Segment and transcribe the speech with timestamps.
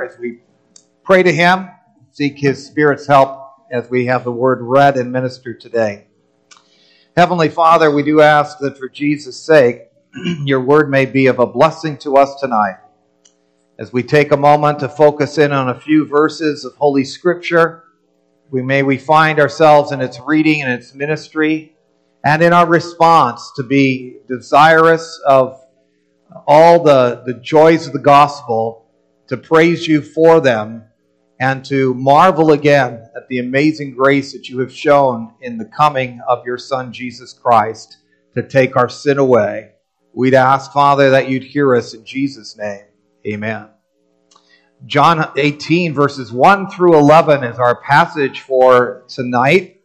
[0.00, 0.38] as we
[1.02, 1.68] pray to Him,
[2.12, 6.06] seek His Spirit's help as we have the word read and ministered today.
[7.16, 9.88] Heavenly Father, we do ask that for Jesus' sake,
[10.44, 12.76] your word may be of a blessing to us tonight.
[13.78, 17.84] As we take a moment to focus in on a few verses of Holy Scripture,
[18.50, 21.74] we may we find ourselves in its reading and its ministry,
[22.24, 25.60] and in our response to be desirous of
[26.46, 28.87] all the, the joys of the gospel
[29.28, 30.84] to praise you for them
[31.40, 36.20] and to marvel again at the amazing grace that you have shown in the coming
[36.26, 37.98] of your Son, Jesus Christ,
[38.34, 39.72] to take our sin away.
[40.12, 42.84] We'd ask, Father, that you'd hear us in Jesus' name.
[43.26, 43.68] Amen.
[44.86, 49.80] John 18, verses 1 through 11 is our passage for tonight.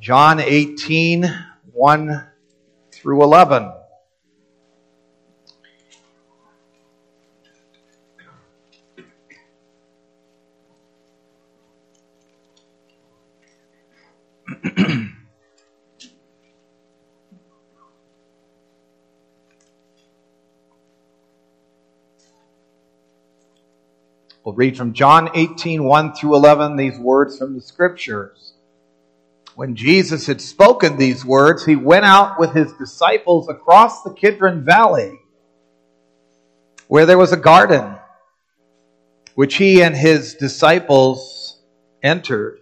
[0.00, 1.24] John 18,
[1.72, 2.28] 1
[2.92, 3.72] through 11.
[24.44, 28.54] we'll read from John 18, 1 through 11, these words from the scriptures.
[29.54, 34.64] When Jesus had spoken these words, he went out with his disciples across the Kidron
[34.64, 35.18] Valley,
[36.88, 37.96] where there was a garden,
[39.34, 41.60] which he and his disciples
[42.02, 42.61] entered.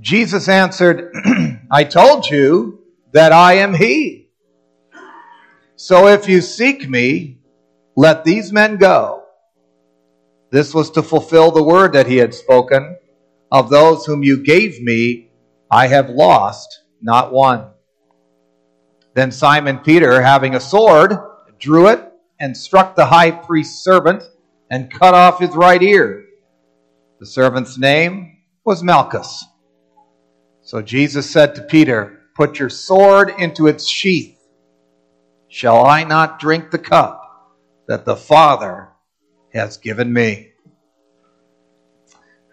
[0.00, 1.12] Jesus answered,
[1.70, 2.80] I told you
[3.12, 4.28] that I am He.
[5.76, 7.38] So if you seek me,
[7.96, 9.24] let these men go.
[10.50, 12.96] This was to fulfill the word that he had spoken
[13.50, 15.30] Of those whom you gave me,
[15.70, 17.70] I have lost not one.
[19.14, 21.14] Then Simon Peter, having a sword,
[21.58, 24.22] drew it and struck the high priest's servant
[24.70, 26.24] and cut off his right ear.
[27.20, 29.44] The servant's name was Malchus.
[30.68, 34.38] So Jesus said to Peter, Put your sword into its sheath.
[35.48, 37.56] Shall I not drink the cup
[37.86, 38.90] that the Father
[39.54, 40.50] has given me?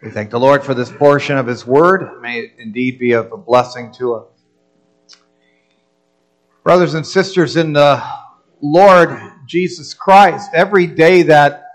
[0.02, 2.22] We thank the Lord for this portion of His Word.
[2.22, 4.28] May it indeed be of a blessing to us.
[6.64, 8.02] Brothers and sisters in the
[8.62, 11.66] Lord Jesus Christ, every day that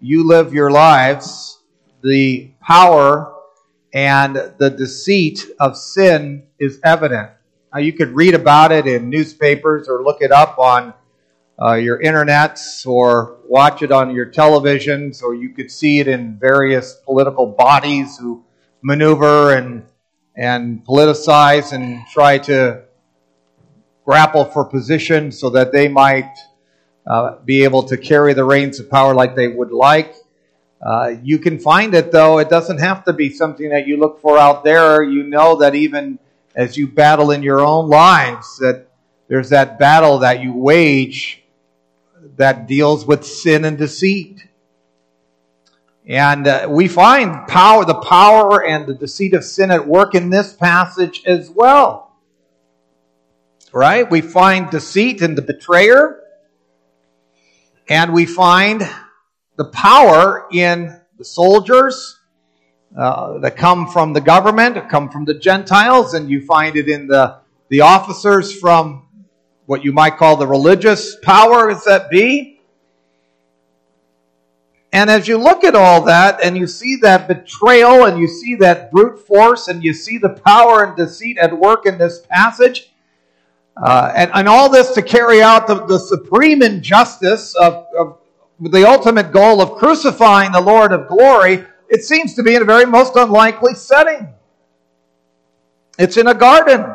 [0.00, 1.60] you live your lives,
[2.02, 3.36] the power
[3.92, 7.30] and the deceit of sin is evident.
[7.72, 10.94] Now, you could read about it in newspapers or look it up on
[11.60, 16.38] uh, your internets or watch it on your televisions, or you could see it in
[16.38, 18.44] various political bodies who
[18.82, 19.84] maneuver and
[20.36, 22.82] and politicize and try to
[24.04, 26.32] grapple for position so that they might
[27.06, 30.14] uh, be able to carry the reins of power like they would like.
[30.80, 32.38] Uh, you can find it, though.
[32.38, 35.02] It doesn't have to be something that you look for out there.
[35.02, 36.18] You know that even
[36.54, 38.86] as you battle in your own lives, that
[39.28, 41.42] there's that battle that you wage
[42.36, 44.46] that deals with sin and deceit.
[46.06, 50.30] And uh, we find power, the power and the deceit of sin at work in
[50.30, 52.16] this passage as well.
[53.72, 54.10] Right?
[54.10, 56.20] We find deceit in the betrayer,
[57.88, 58.88] and we find
[59.60, 62.18] the power in the soldiers
[62.96, 67.06] uh, that come from the government, come from the Gentiles, and you find it in
[67.06, 67.36] the,
[67.68, 69.06] the officers from
[69.66, 72.58] what you might call the religious powers that be.
[74.94, 78.54] And as you look at all that and you see that betrayal and you see
[78.54, 82.90] that brute force and you see the power and deceit at work in this passage,
[83.76, 88.19] uh, and, and all this to carry out the, the supreme injustice of, of
[88.60, 92.66] the ultimate goal of crucifying the Lord of glory, it seems to be in a
[92.66, 94.28] very most unlikely setting.
[95.98, 96.94] It's in a garden.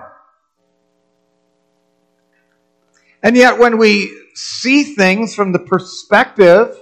[3.23, 6.77] And yet, when we see things from the perspective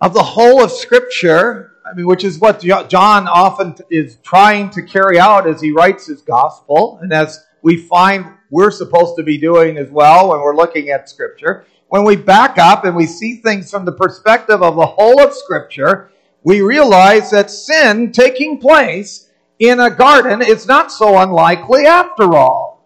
[0.00, 4.82] of the whole of Scripture, I mean, which is what John often is trying to
[4.82, 9.36] carry out as he writes his gospel, and as we find we're supposed to be
[9.36, 11.64] doing as well when we're looking at Scripture.
[11.94, 15.32] When we back up and we see things from the perspective of the whole of
[15.32, 16.10] Scripture,
[16.42, 19.30] we realize that sin taking place
[19.60, 22.84] in a garden is not so unlikely after all.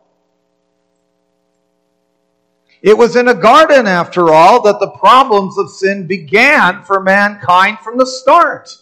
[2.82, 7.78] It was in a garden, after all, that the problems of sin began for mankind
[7.78, 8.76] from the start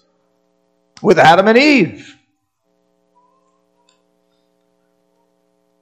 [1.03, 2.17] with Adam and Eve.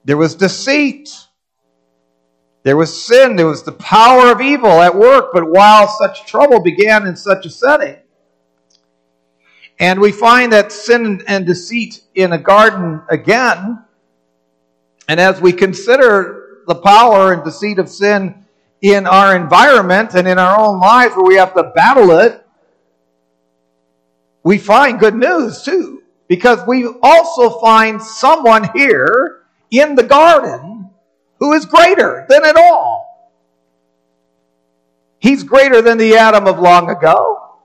[0.04, 1.08] There was deceit.
[2.64, 3.36] There was sin.
[3.36, 5.30] There was the power of evil at work.
[5.32, 7.98] But while such trouble began in such a setting,
[9.78, 13.84] and we find that sin and deceit in a garden again,
[15.08, 18.46] and as we consider the power and deceit of sin
[18.80, 22.46] in our environment and in our own lives where we have to battle it,
[24.42, 26.02] we find good news too.
[26.28, 30.73] Because we also find someone here in the garden
[31.44, 33.30] who is greater than it all.
[35.18, 37.58] He's greater than the Adam of long ago.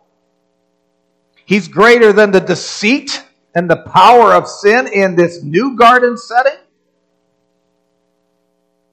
[1.46, 3.24] He's greater than the deceit
[3.56, 6.60] and the power of sin in this new garden setting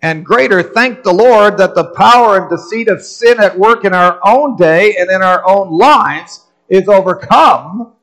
[0.02, 0.62] and greater.
[0.62, 4.54] Thank the Lord that the power and deceit of sin at work in our own
[4.54, 7.95] day and in our own lives is overcome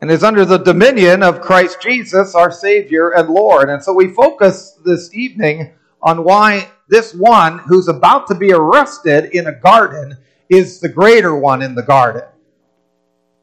[0.00, 3.68] and is under the dominion of Christ Jesus, our Savior and Lord.
[3.68, 9.34] And so we focus this evening on why this one who's about to be arrested
[9.36, 10.16] in a garden
[10.48, 12.22] is the greater one in the garden.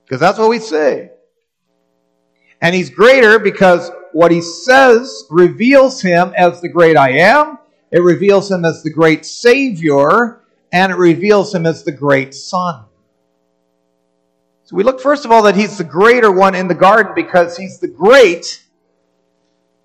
[0.03, 1.11] Because that's what we say.
[2.61, 7.59] And he's greater because what he says reveals him as the great I am,
[7.91, 12.86] it reveals him as the great Savior, and it reveals him as the great Son.
[14.67, 17.55] So we look first of all that he's the greater one in the garden because
[17.55, 18.61] he's the great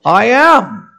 [0.04, 0.90] I am.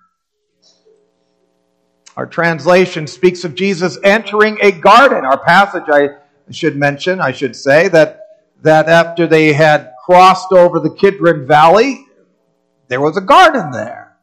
[2.16, 5.26] Our translation speaks of Jesus entering a garden.
[5.26, 6.12] Our passage, I
[6.50, 8.22] should mention, I should say, that,
[8.62, 12.06] that after they had crossed over the Kidron Valley,
[12.88, 14.16] there was a garden there.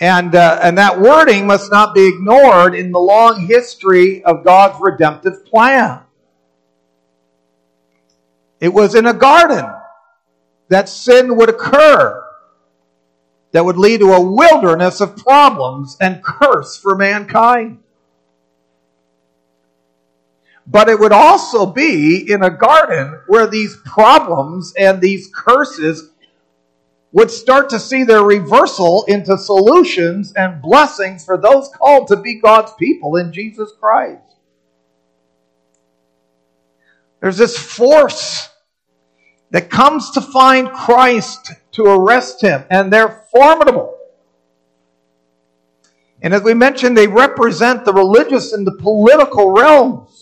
[0.00, 4.80] And, uh, and that wording must not be ignored in the long history of God's
[4.80, 6.04] redemptive plan.
[8.60, 9.64] It was in a garden
[10.68, 12.22] that sin would occur,
[13.52, 17.78] that would lead to a wilderness of problems and curse for mankind.
[20.66, 26.10] But it would also be in a garden where these problems and these curses
[27.12, 32.40] would start to see their reversal into solutions and blessings for those called to be
[32.40, 34.22] God's people in Jesus Christ.
[37.20, 38.49] There's this force
[39.50, 43.96] that comes to find Christ to arrest him, and they're formidable.
[46.22, 50.20] And as we mentioned, they represent the religious and the political realms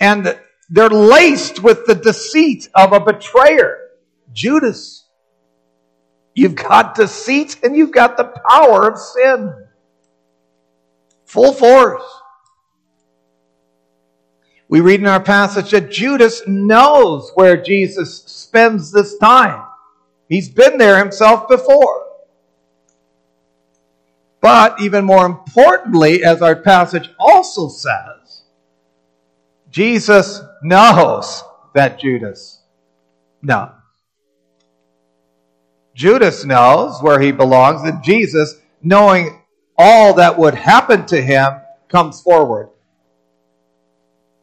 [0.00, 0.38] and
[0.70, 3.90] they're laced with the deceit of a betrayer,
[4.32, 5.04] Judas.
[6.34, 9.66] You've got deceit and you've got the power of sin.
[11.26, 12.02] Full force.
[14.70, 19.64] We read in our passage that Judas knows where Jesus spends this time.
[20.28, 22.06] He's been there himself before.
[24.40, 28.44] But even more importantly, as our passage also says,
[29.70, 31.42] Jesus knows
[31.74, 32.62] that Judas
[33.42, 33.72] knows.
[35.96, 39.42] Judas knows where he belongs, and Jesus, knowing
[39.76, 41.54] all that would happen to him,
[41.88, 42.70] comes forward.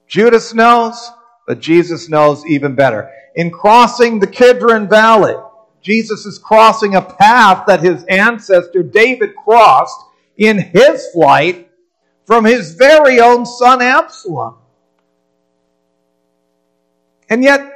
[0.08, 1.12] Judas knows,
[1.46, 3.10] but Jesus knows even better.
[3.36, 5.36] In crossing the Kidron Valley,
[5.82, 10.00] Jesus is crossing a path that his ancestor David crossed
[10.38, 11.70] in his flight
[12.26, 14.58] from his very own son Absalom.
[17.30, 17.74] And yet,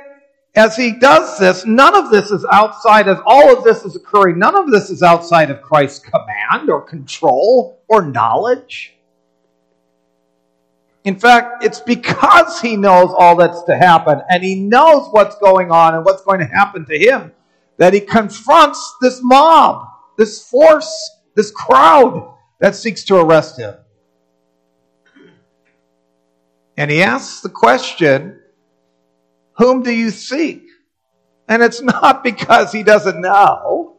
[0.55, 4.39] as he does this, none of this is outside, as all of this is occurring,
[4.39, 8.97] none of this is outside of Christ's command or control or knowledge.
[11.03, 15.71] In fact, it's because he knows all that's to happen and he knows what's going
[15.71, 17.31] on and what's going to happen to him
[17.77, 23.73] that he confronts this mob, this force, this crowd that seeks to arrest him.
[26.77, 28.39] And he asks the question,
[29.57, 30.63] Whom do you seek?
[31.47, 33.97] And it's not because he doesn't know,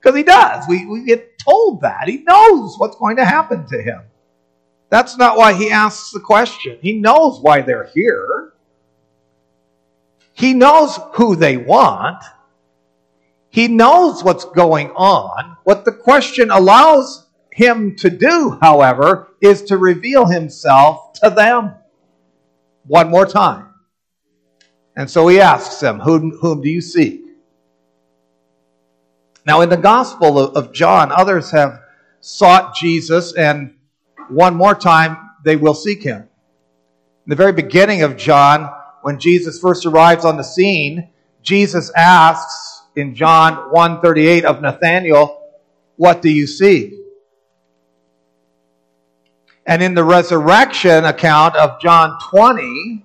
[0.00, 0.64] because he does.
[0.68, 2.08] We, we get told that.
[2.08, 4.02] He knows what's going to happen to him.
[4.90, 6.78] That's not why he asks the question.
[6.82, 8.52] He knows why they're here.
[10.32, 12.22] He knows who they want.
[13.50, 15.56] He knows what's going on.
[15.64, 21.74] What the question allows him to do, however, is to reveal himself to them
[22.86, 23.66] one more time.
[24.96, 27.24] And so he asks them, Whom, whom do you seek?
[29.46, 31.80] Now, in the Gospel of John, others have
[32.20, 33.74] sought Jesus, and
[34.30, 36.20] one more time they will seek him.
[37.26, 38.70] In the very beginning of John,
[39.02, 41.10] when Jesus first arrives on the scene,
[41.42, 45.40] Jesus asks in John 1:38 of Nathanael,
[45.96, 47.00] "What do you see?"
[49.66, 53.04] And in the resurrection account of John 20,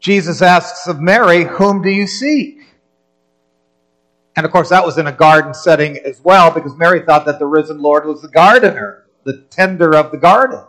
[0.00, 2.60] Jesus asks of Mary, Whom do you seek?
[4.36, 7.38] And of course, that was in a garden setting as well, because Mary thought that
[7.38, 10.64] the risen Lord was the gardener, the tender of the garden.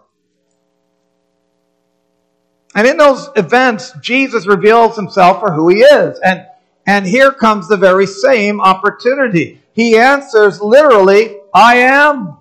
[2.76, 6.20] And in those events, Jesus reveals himself for who he is.
[6.20, 6.46] And,
[6.86, 9.62] and here comes the very same opportunity.
[9.72, 12.38] He answers literally, I am.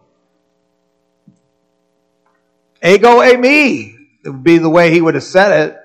[2.84, 3.94] Ego eimi.
[4.24, 5.78] It would be the way he would have said it.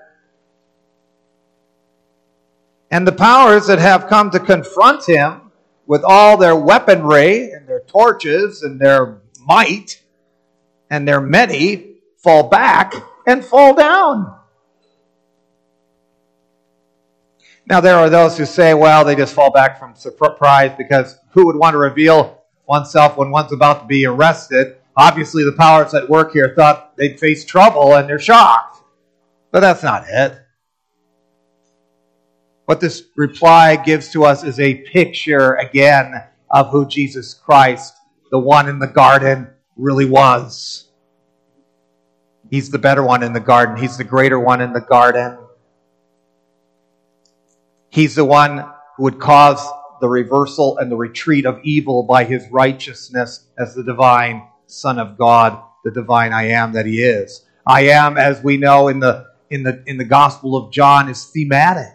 [2.90, 5.52] And the powers that have come to confront him
[5.86, 10.03] with all their weaponry and their torches and their might
[10.90, 12.94] and their many fall back
[13.26, 14.40] and fall down.
[17.66, 21.46] Now, there are those who say, well, they just fall back from surprise because who
[21.46, 24.76] would want to reveal oneself when one's about to be arrested?
[24.98, 28.84] Obviously, the powers at work here thought they'd face trouble and they're shocked.
[29.52, 30.40] But that's not it.
[32.66, 37.94] What this reply gives to us is a picture again of who Jesus Christ,
[38.30, 40.88] the one in the garden, really was.
[42.50, 45.38] He's the better one in the garden, He's the greater one in the garden.
[47.90, 48.66] He's the one
[48.98, 49.64] who would cause
[50.02, 55.18] the reversal and the retreat of evil by his righteousness as the divine Son of
[55.18, 57.46] God, the divine I am that he is.
[57.66, 61.26] I am, as we know in the in the in the Gospel of John, is
[61.26, 61.93] thematic.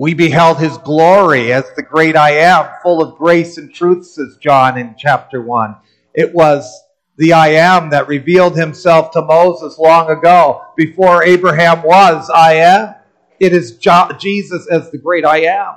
[0.00, 4.38] We beheld his glory as the great I am, full of grace and truth, says
[4.40, 5.76] John in chapter 1.
[6.14, 6.84] It was
[7.18, 10.62] the I am that revealed himself to Moses long ago.
[10.74, 12.94] Before Abraham was, I am.
[13.38, 15.74] It is Jesus as the great I am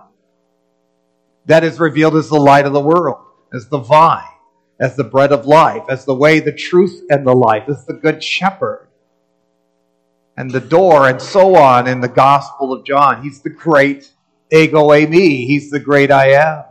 [1.46, 4.24] that is revealed as the light of the world, as the vine,
[4.80, 7.94] as the bread of life, as the way, the truth, and the life, as the
[7.94, 8.88] good shepherd
[10.36, 13.22] and the door, and so on in the Gospel of John.
[13.22, 14.13] He's the great
[14.54, 15.48] ego eimi.
[15.48, 16.64] He's the great I am.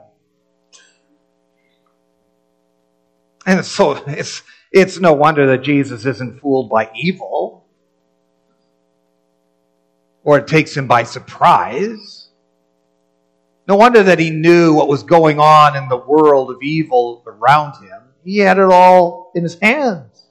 [3.45, 7.67] And so it's, it's no wonder that Jesus isn't fooled by evil
[10.23, 12.29] or it takes him by surprise.
[13.67, 17.83] No wonder that he knew what was going on in the world of evil around
[17.85, 18.01] him.
[18.25, 20.25] He had it all in his hands.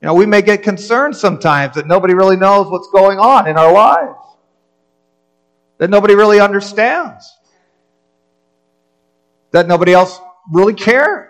[0.00, 3.58] You know, we may get concerned sometimes that nobody really knows what's going on in
[3.58, 4.27] our lives
[5.78, 7.32] that nobody really understands,
[9.52, 10.20] that nobody else
[10.52, 11.26] really cares.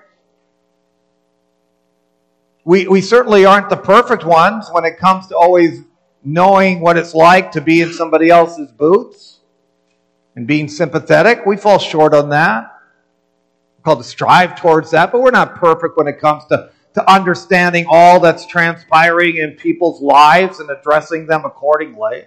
[2.64, 5.84] We, we certainly aren't the perfect ones when it comes to always
[6.22, 9.38] knowing what it's like to be in somebody else's boots
[10.36, 11.46] and being sympathetic.
[11.46, 12.70] We fall short on that.
[13.78, 17.10] We're called to strive towards that, but we're not perfect when it comes to, to
[17.10, 22.24] understanding all that's transpiring in people's lives and addressing them accordingly.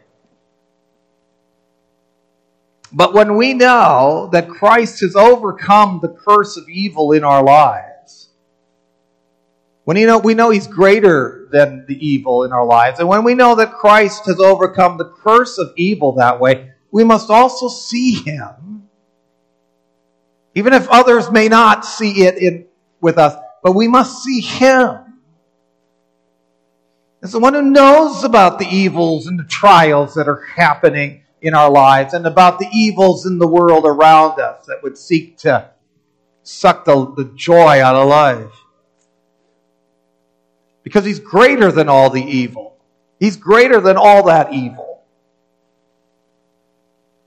[2.94, 8.30] But when we know that Christ has overcome the curse of evil in our lives,
[9.86, 13.24] when you know, we know He's greater than the evil in our lives, and when
[13.24, 17.70] we know that Christ has overcome the curse of evil that way, we must also
[17.70, 18.88] see Him.
[20.54, 22.66] Even if others may not see it in,
[23.00, 24.98] with us, but we must see Him.
[27.24, 31.54] As the one who knows about the evils and the trials that are happening in
[31.56, 35.72] our lives and about the evils in the world around us that would seek to
[36.44, 38.54] suck the, the joy out of life.
[40.84, 42.78] Because he's greater than all the evil.
[43.20, 45.04] He's greater than all that evil.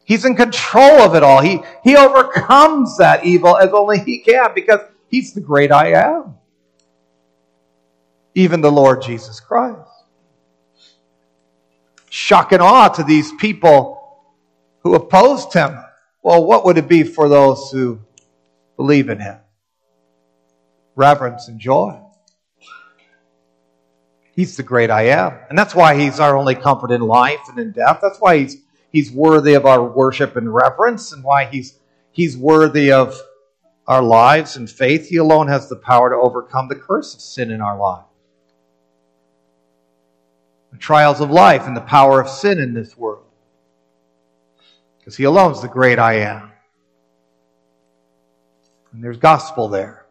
[0.04, 1.40] He's in control of it all.
[1.40, 6.34] He, he overcomes that evil as only he can because he's the great I am.
[8.34, 9.80] even the Lord Jesus Christ.
[12.10, 14.03] Shock and awe to these people
[14.84, 15.76] who opposed him.
[16.22, 18.00] Well, what would it be for those who
[18.76, 19.38] believe in him?
[20.94, 22.00] Reverence and joy.
[24.36, 25.38] He's the great I am.
[25.48, 28.00] And that's why he's our only comfort in life and in death.
[28.02, 28.56] That's why he's,
[28.90, 31.78] he's worthy of our worship and reverence and why he's,
[32.12, 33.18] he's worthy of
[33.86, 35.08] our lives and faith.
[35.08, 38.06] He alone has the power to overcome the curse of sin in our lives.
[40.72, 43.23] The trials of life and the power of sin in this world.
[45.04, 46.50] Because he alone is the great I am.
[48.90, 50.06] And there's gospel there.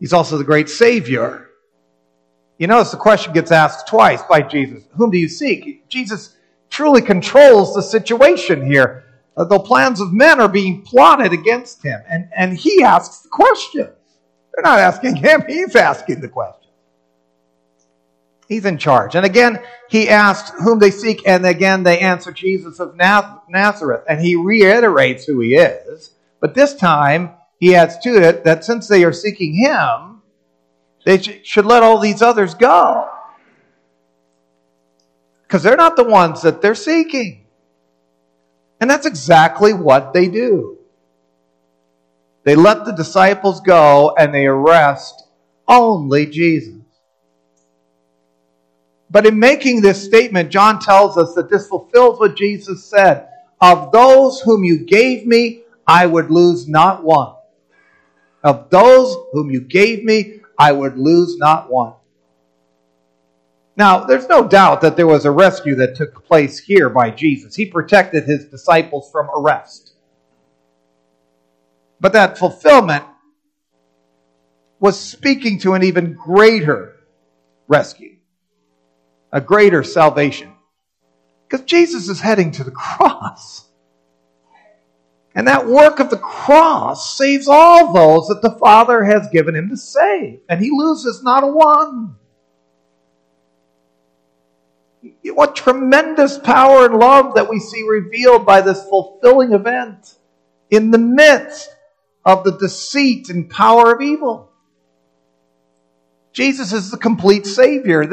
[0.00, 1.50] He's also the great Savior.
[2.58, 5.88] You notice the question gets asked twice by Jesus Whom do you seek?
[5.88, 6.34] Jesus
[6.68, 9.04] truly controls the situation here.
[9.36, 13.28] Uh, the plans of men are being plotted against him, and, and he asks the
[13.28, 13.88] question.
[14.52, 16.59] They're not asking him, he's asking the question.
[18.50, 19.14] He's in charge.
[19.14, 24.02] And again, he asked whom they seek, and again they answer Jesus of Nazareth.
[24.08, 26.10] And he reiterates who he is.
[26.40, 27.30] But this time,
[27.60, 30.22] he adds to it that since they are seeking him,
[31.04, 33.08] they should let all these others go.
[35.42, 37.46] Because they're not the ones that they're seeking.
[38.80, 40.76] And that's exactly what they do.
[42.42, 45.22] They let the disciples go and they arrest
[45.68, 46.79] only Jesus.
[49.10, 53.28] But in making this statement, John tells us that this fulfills what Jesus said
[53.60, 57.34] Of those whom you gave me, I would lose not one.
[58.42, 61.94] Of those whom you gave me, I would lose not one.
[63.76, 67.54] Now, there's no doubt that there was a rescue that took place here by Jesus.
[67.54, 69.94] He protected his disciples from arrest.
[71.98, 73.04] But that fulfillment
[74.80, 76.96] was speaking to an even greater
[77.68, 78.16] rescue,
[79.32, 80.52] a greater salvation.
[81.48, 83.66] Because Jesus is heading to the cross.
[85.34, 89.68] And that work of the cross saves all those that the Father has given him
[89.68, 90.40] to save.
[90.48, 92.16] And he loses not a one.
[95.24, 100.14] What tremendous power and love that we see revealed by this fulfilling event
[100.68, 101.74] in the midst
[102.24, 104.50] of the deceit and power of evil.
[106.32, 108.04] Jesus is the complete Savior.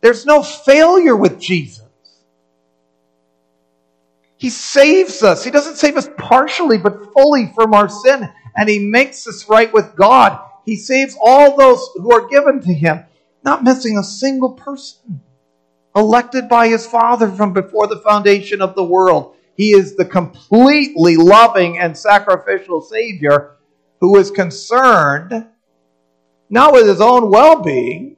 [0.00, 1.84] There's no failure with Jesus.
[4.36, 5.42] He saves us.
[5.42, 8.28] He doesn't save us partially, but fully from our sin.
[8.56, 10.40] And He makes us right with God.
[10.64, 13.04] He saves all those who are given to Him,
[13.44, 15.20] not missing a single person.
[15.96, 19.34] Elected by His Father from before the foundation of the world.
[19.56, 23.56] He is the completely loving and sacrificial Savior
[24.00, 25.48] who is concerned
[26.50, 28.16] not with His own well being,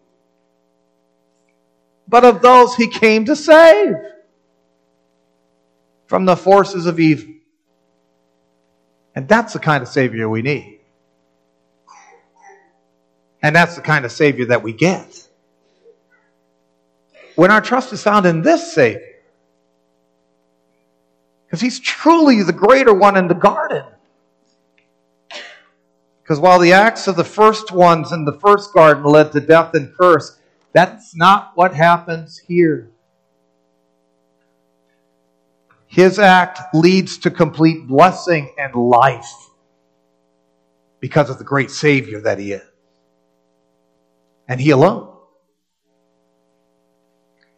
[2.11, 3.94] but of those He came to save
[6.07, 7.33] from the forces of evil.
[9.14, 10.81] And that's the kind of Savior we need.
[13.42, 15.29] And that's the kind of Savior that we get.
[17.37, 19.07] When our trust is found in this Savior,
[21.46, 23.85] because He's truly the greater one in the garden.
[26.23, 29.75] Because while the acts of the first ones in the first garden led to death
[29.75, 30.39] and curse,
[30.72, 32.90] that's not what happens here.
[35.87, 39.33] His act leads to complete blessing and life
[41.00, 42.62] because of the great Savior that He is.
[44.46, 45.09] And He alone.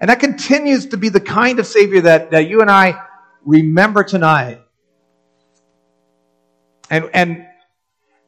[0.00, 3.00] And that continues to be the kind of Savior that, that you and I
[3.44, 4.62] remember tonight.
[6.90, 7.46] And, and,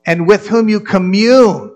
[0.07, 1.74] and with whom you commune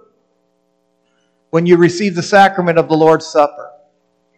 [1.51, 3.71] when you receive the sacrament of the Lord's Supper.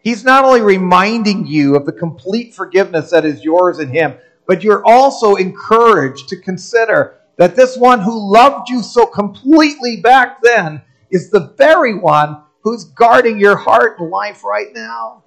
[0.02, 4.14] He's not only reminding you of the complete forgiveness that is yours in Him,
[4.46, 10.42] but you're also encouraged to consider that this one who loved you so completely back
[10.42, 15.22] then is the very one who's guarding your heart and life right now.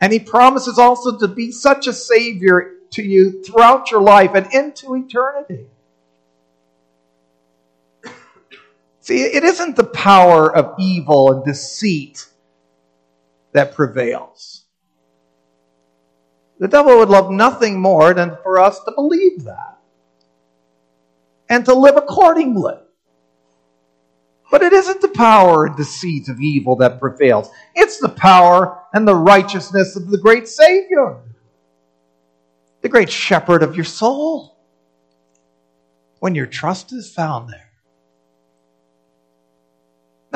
[0.00, 4.46] And He promises also to be such a Savior to you throughout your life and
[4.52, 5.66] into eternity.
[9.06, 12.26] See, it isn't the power of evil and deceit
[13.52, 14.64] that prevails.
[16.58, 19.78] The devil would love nothing more than for us to believe that
[21.48, 22.74] and to live accordingly.
[24.50, 27.48] But it isn't the power and deceit of evil that prevails.
[27.76, 31.20] It's the power and the righteousness of the great Savior,
[32.80, 34.56] the great shepherd of your soul.
[36.18, 37.65] When your trust is found there,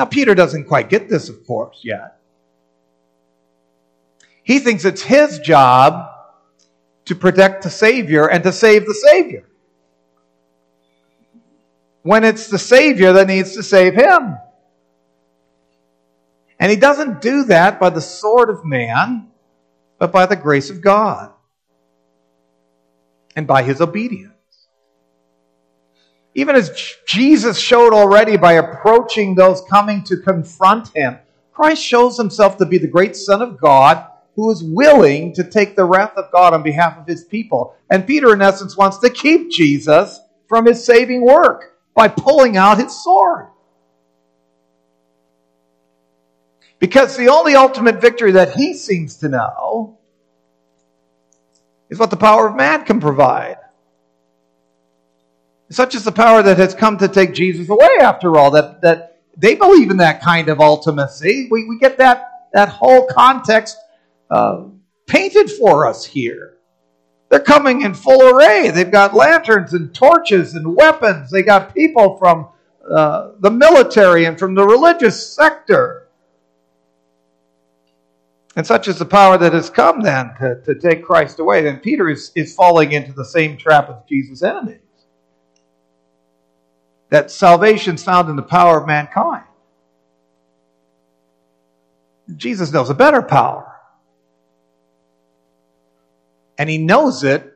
[0.01, 2.17] Now, Peter doesn't quite get this, of course, yet.
[4.41, 6.09] He thinks it's his job
[7.05, 9.47] to protect the Savior and to save the Savior.
[12.01, 14.37] When it's the Savior that needs to save him.
[16.59, 19.27] And he doesn't do that by the sword of man,
[19.99, 21.31] but by the grace of God
[23.35, 24.30] and by his obedience.
[26.33, 31.17] Even as Jesus showed already by approaching those coming to confront him,
[31.53, 35.75] Christ shows himself to be the great Son of God who is willing to take
[35.75, 37.75] the wrath of God on behalf of his people.
[37.89, 42.77] And Peter, in essence, wants to keep Jesus from his saving work by pulling out
[42.77, 43.47] his sword.
[46.79, 49.99] Because the only ultimate victory that he seems to know
[51.89, 53.57] is what the power of man can provide.
[55.71, 59.21] Such is the power that has come to take Jesus away, after all, that, that
[59.37, 61.47] they believe in that kind of ultimacy.
[61.49, 63.77] We, we get that, that whole context
[64.29, 64.65] uh,
[65.07, 66.57] painted for us here.
[67.29, 68.69] They're coming in full array.
[68.69, 71.31] They've got lanterns and torches and weapons.
[71.31, 72.49] They got people from
[72.89, 76.09] uh, the military and from the religious sector.
[78.57, 81.61] And such is the power that has come then to, to take Christ away.
[81.61, 84.81] Then Peter is, is falling into the same trap as Jesus' enemies
[87.11, 89.43] that salvation is found in the power of mankind.
[92.37, 93.67] Jesus knows a better power.
[96.57, 97.53] And he knows it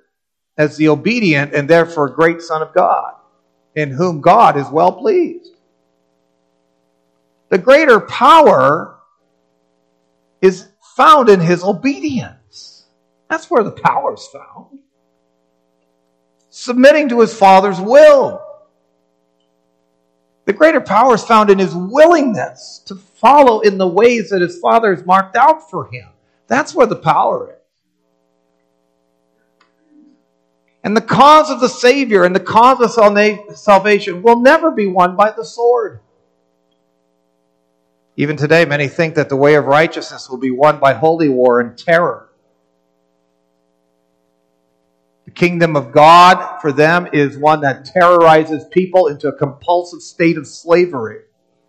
[0.58, 3.14] as the obedient and therefore great Son of God,
[3.76, 5.52] in whom God is well pleased.
[7.50, 8.98] The greater power
[10.42, 12.86] is found in his obedience.
[13.30, 14.80] That's where the power is found.
[16.50, 18.45] Submitting to his Father's will.
[20.46, 24.60] The greater power is found in his willingness to follow in the ways that his
[24.60, 26.08] Father has marked out for him.
[26.48, 27.56] That's where the power is.
[30.84, 32.92] And the cause of the Savior and the cause of
[33.58, 36.02] salvation will never be won by the sword.
[38.16, 41.60] Even today, many think that the way of righteousness will be won by holy war
[41.60, 42.30] and terror.
[45.25, 50.38] The kingdom of God for them is one that terrorizes people into a compulsive state
[50.38, 51.22] of slavery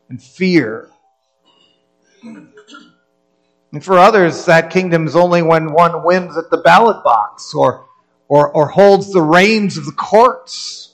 [0.08, 0.90] and fear.
[3.72, 7.86] And for others, that kingdom is only when one wins at the ballot box or,
[8.28, 10.85] or, or holds the reins of the courts.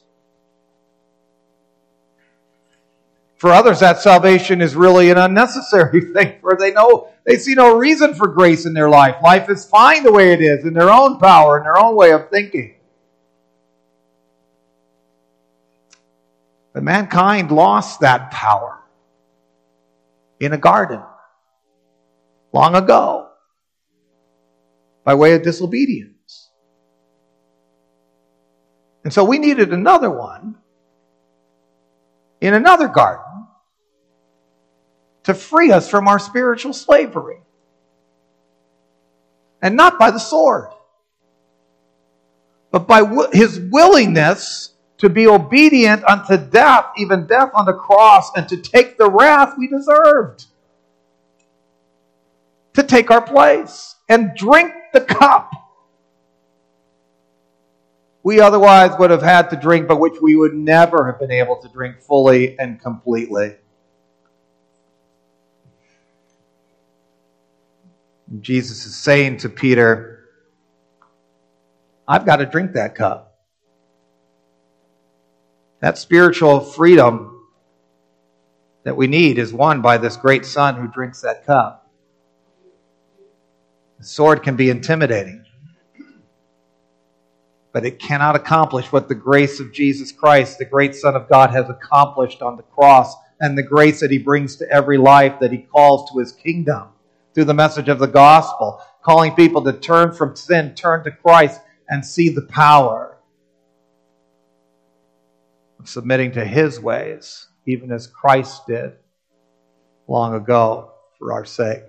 [3.43, 7.77] For others, that salvation is really an unnecessary thing, for they know they see no
[7.77, 9.17] reason for grace in their life.
[9.21, 12.13] Life is fine the way it is, in their own power, in their own way
[12.13, 12.77] of thinking.
[16.73, 18.79] But mankind lost that power
[20.39, 21.03] in a garden
[22.53, 23.29] long ago
[25.03, 26.49] by way of disobedience.
[29.03, 30.55] And so we needed another one
[32.41, 33.32] in another garden
[35.25, 37.41] to free us from our spiritual slavery.
[39.61, 40.71] And not by the sword,
[42.71, 48.49] but by his willingness to be obedient unto death, even death on the cross, and
[48.49, 50.47] to take the wrath we deserved.
[52.75, 55.51] To take our place and drink the cup
[58.23, 61.57] we otherwise would have had to drink, but which we would never have been able
[61.57, 63.57] to drink fully and completely.
[68.41, 70.29] Jesus is saying to Peter,
[72.09, 73.39] I've got to drink that cup.
[75.81, 77.41] That spiritual freedom
[78.85, 81.91] that we need is won by this great son who drinks that cup.
[83.99, 85.45] The sword can be intimidating,
[87.73, 91.51] but it cannot accomplish what the grace of Jesus Christ, the great Son of God,
[91.51, 95.53] has accomplished on the cross and the grace that he brings to every life that
[95.53, 96.92] he calls to his kingdom
[97.35, 101.61] through the message of the gospel, calling people to turn from sin, turn to Christ,
[101.89, 103.19] and see the power
[105.79, 108.93] of submitting to his ways, even as Christ did
[110.07, 111.83] long ago for our sake.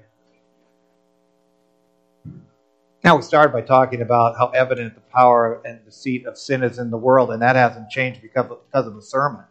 [3.04, 6.80] Now, we started by talking about how evident the power and deceit of sin is
[6.80, 9.44] in the world, and that hasn't changed because of, because of the sermon.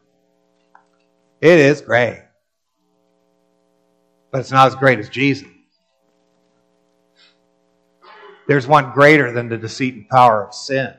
[1.42, 2.22] It is great,
[4.30, 5.46] but it's not as great as Jesus.
[8.46, 10.94] There's one greater than the deceit and power of sin.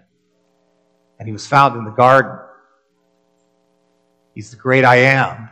[1.20, 2.40] And he was found in the garden.
[4.34, 5.50] He's the great I am.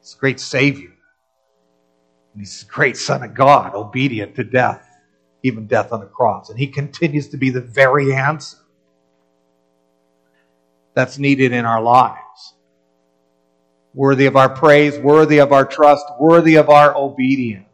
[0.00, 0.92] He's a great Savior.
[2.32, 4.88] And he's a great Son of God, obedient to death,
[5.42, 6.50] even death on the cross.
[6.50, 8.58] And he continues to be the very answer
[10.94, 12.54] that's needed in our lives.
[13.94, 17.68] Worthy of our praise, worthy of our trust, worthy of our obedience.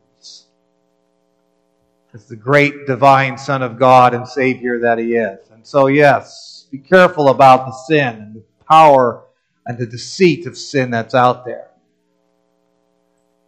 [2.18, 5.38] As the great divine Son of God and Savior that he is.
[5.52, 9.22] And so, yes, be careful about the sin and the power
[9.64, 11.68] and the deceit of sin that's out there.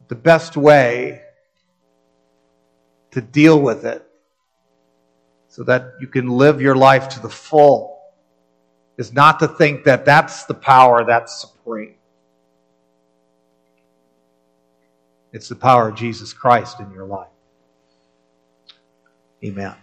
[0.06, 1.20] The best way
[3.10, 4.06] to deal with it
[5.48, 8.00] so that you can live your life to the full
[8.96, 11.96] is not to think that that's the power that's supreme.
[15.32, 17.26] It's the power of Jesus Christ in your life.
[19.42, 19.74] Amen.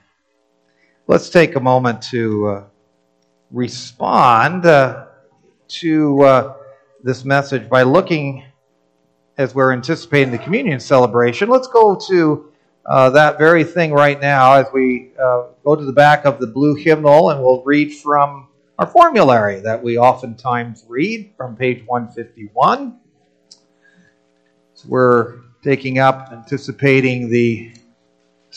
[1.07, 2.63] Let's take a moment to uh,
[3.49, 5.07] respond uh,
[5.69, 6.53] to uh,
[7.03, 8.43] this message by looking,
[9.39, 12.51] as we're anticipating the communion celebration, let's go to
[12.85, 16.47] uh, that very thing right now as we uh, go to the back of the
[16.47, 22.99] blue hymnal and we'll read from our formulary that we oftentimes read from page 151.
[24.75, 27.71] So we're taking up, anticipating the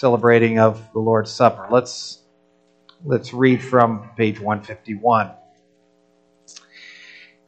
[0.01, 1.69] celebrating of the Lord's Supper.
[1.71, 2.23] Let's
[3.05, 5.31] let's read from page 151.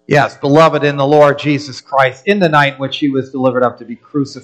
[0.07, 3.79] Yes, beloved in the Lord Jesus Christ, in the night which he was delivered up
[3.79, 4.41] to be crucified.